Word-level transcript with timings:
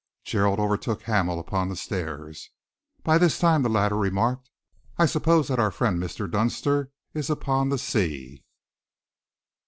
Gerald 0.23 0.59
overtook 0.59 1.03
Hamel 1.03 1.37
upon 1.39 1.69
the 1.69 1.75
stairs. 1.75 2.49
"By 3.03 3.19
this 3.19 3.37
time," 3.37 3.61
the 3.61 3.69
latter 3.69 3.95
remarked, 3.95 4.49
"I 4.97 5.05
suppose 5.05 5.47
that 5.49 5.59
our 5.59 5.69
friend 5.69 5.99
Mr. 6.01 6.27
Dunster 6.27 6.89
is 7.13 7.29
upon 7.29 7.69
the 7.69 7.77
sea." 7.77 8.43